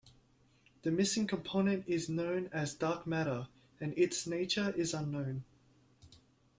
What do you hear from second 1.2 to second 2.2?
component is